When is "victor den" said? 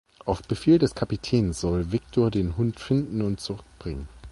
1.91-2.57